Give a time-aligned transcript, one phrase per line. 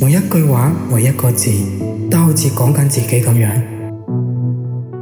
[0.00, 1.50] 每一句话，每一个字，
[2.10, 3.62] 都好似讲紧自己咁样。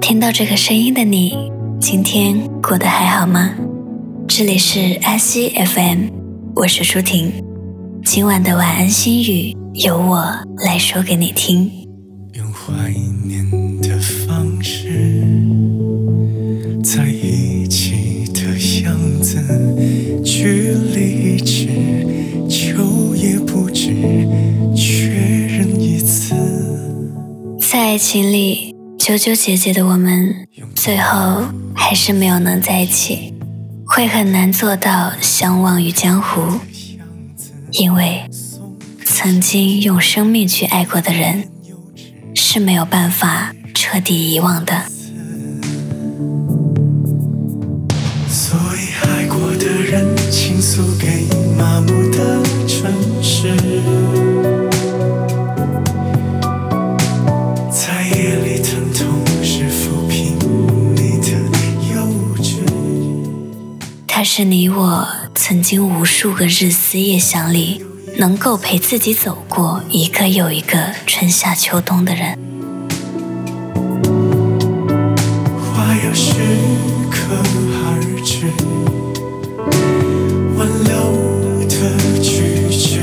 [0.00, 1.32] 听到这个声音的你，
[1.80, 3.50] 今天过得还好吗？
[4.26, 6.06] 这里是安溪 FM，
[6.56, 7.32] 我是舒婷。
[8.04, 10.24] 今晚的晚安心语由我
[10.64, 11.70] 来说给你听。
[12.34, 12.90] 用怀
[13.24, 13.48] 念
[13.80, 15.22] 的方式，
[16.82, 17.04] 在
[27.72, 33.32] 在爱情里纠纠结结的我们，最后还是没有能在一起，
[33.86, 36.58] 会很难做到相忘于江湖。
[37.70, 38.28] 因为
[39.04, 41.48] 曾经用生命去爱过的人，
[42.34, 44.86] 是没有办法彻底遗忘的。
[48.28, 51.24] 所以爱过的人倾诉给
[51.56, 52.42] 麻木的
[64.20, 67.82] 他是你我曾经无数个日思夜想里，
[68.18, 70.76] 能够陪自己走过一个又一个
[71.06, 72.38] 春夏秋冬的人。
[75.72, 76.34] 话要适
[77.10, 77.34] 可
[77.72, 78.44] 而止，
[80.58, 83.00] 挽留的句句。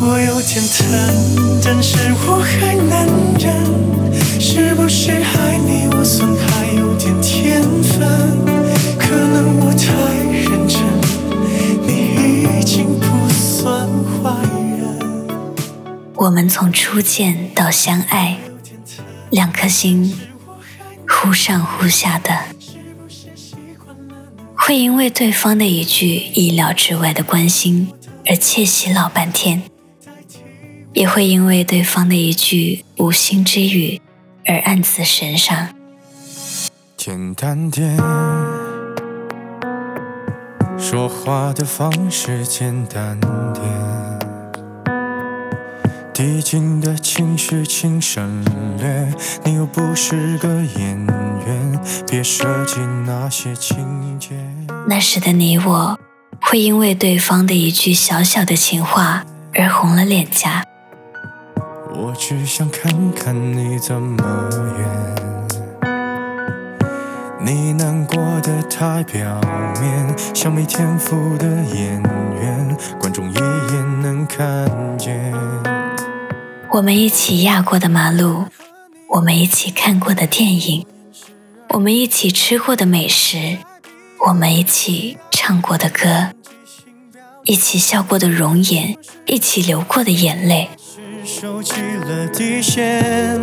[0.00, 3.06] 我有点疼，但是我还能
[3.38, 3.52] 忍。
[4.40, 8.69] 是不是爱你，我算还有点天分？
[9.10, 9.90] 可能我太
[10.22, 10.80] 认真，
[11.82, 13.88] 你已经不算
[14.22, 14.30] 坏
[14.78, 14.80] 人。
[16.14, 18.38] 我们从初见到相爱，
[19.30, 20.16] 两颗心
[21.08, 22.38] 忽上忽下的，
[24.54, 27.88] 会因为对方的一句意料之外的关心
[28.26, 29.62] 而窃喜老半天，
[30.92, 34.00] 也会因为对方的一句无心之语
[34.46, 35.74] 而暗自神伤。
[36.96, 37.96] 简单点，
[40.90, 43.64] 说话的方式简单点，
[46.12, 48.44] 递进的情绪请省
[48.76, 49.14] 略。
[49.44, 51.06] 你又不是个演
[51.46, 54.30] 员，别设计那些情节。
[54.88, 55.96] 那时的你我，
[56.42, 59.24] 会因为对方的一句小小的情话
[59.54, 60.64] 而红了脸颊。
[61.94, 65.29] 我只想看看你怎么演。
[67.52, 69.40] 你难过的太表
[69.80, 72.00] 面，像没天赋的演
[72.40, 75.34] 员，观众一眼能看见。
[76.70, 78.44] 我们一起压过的马路，
[79.08, 80.86] 我们一起看过的电影，
[81.70, 83.58] 我们一起吃过的美食，
[84.28, 86.28] 我们一起唱过的歌，
[87.42, 88.96] 一起笑过的容颜，
[89.26, 90.70] 一起流过的眼泪。
[91.30, 93.38] 是收起了底线，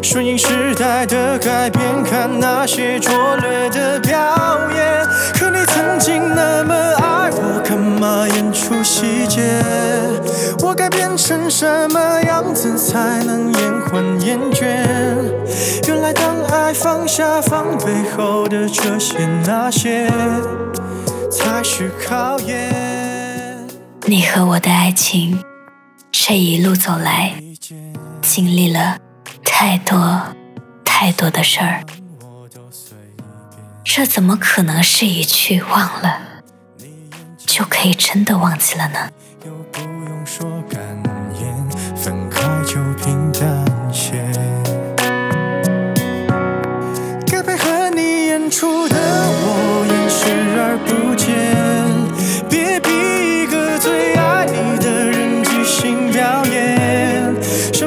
[0.00, 5.04] 顺应时代的改变，看那些拙劣的表演。
[5.34, 9.42] 可你曾经那么爱我，干嘛演出细节？
[10.60, 14.66] 我该变成什么样子才能延缓厌倦？
[15.88, 17.86] 原来当爱放下防备
[18.16, 19.14] 后的这些
[19.44, 20.06] 那些，
[21.30, 22.72] 才是考验。
[24.06, 25.42] 你和我的爱情，
[26.32, 27.34] 这一路走来，
[28.22, 28.98] 经历了
[29.44, 30.34] 太多
[30.82, 31.84] 太多的事儿，
[33.84, 36.22] 这怎么可能是一句忘了
[37.36, 39.10] 就可以真的忘记了呢？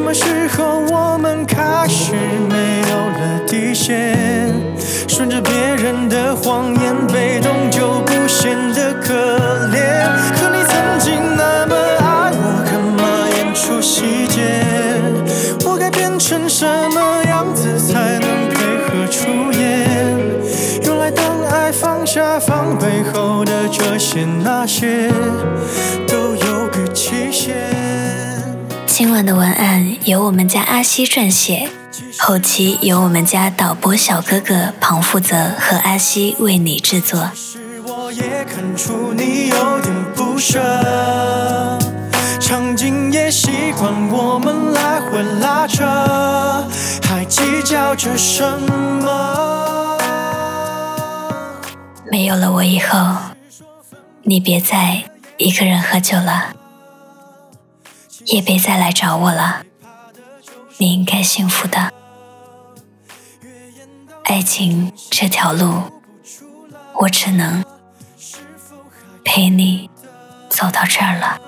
[0.05, 4.53] 什么时候我们开始没有了底线？
[5.07, 9.15] 顺着别人的谎言，被动就不显得可
[9.73, 10.05] 怜。
[10.35, 14.61] 可你曾经那么爱我，干嘛演出细节？
[15.67, 19.89] 我该变成什么样子才能配合出演？
[20.83, 25.09] 原来当爱放下防备后的这些那些，
[26.07, 28.04] 都有个期限。
[28.97, 31.69] 今晚的文案由我们家阿西撰写，
[32.17, 37.29] 后期由我们家导播小哥哥庞负责和阿西为你制作。
[37.35, 40.57] 是我也看出你有点不舍，
[42.39, 45.83] 场景也习惯我们来回拉扯，
[47.03, 48.49] 还计较着什
[49.01, 49.97] 么？
[52.09, 52.97] 没有了我以后，
[54.23, 55.03] 你别再
[55.35, 56.53] 一个人喝酒了。
[58.25, 59.63] 也别再来找我了。
[60.77, 61.91] 你应该幸福的。
[64.23, 65.83] 爱情这条路，
[66.95, 67.63] 我只能
[69.23, 69.89] 陪你
[70.49, 71.39] 走到这儿了。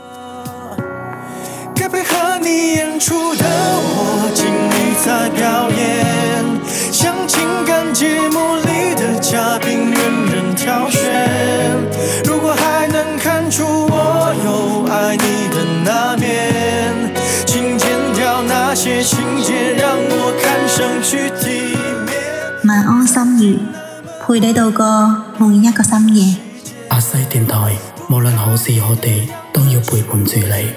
[1.76, 6.46] 该配合你演出的我，尽力在表演，
[6.94, 10.97] 像情感节目里的嘉宾，任人挑选。
[22.66, 23.60] 晚安心语，
[24.26, 26.36] 陪你度過每一個深夜。
[26.90, 27.78] 阿西電台，
[28.10, 30.74] 無論何時何地，都要陪伴住你。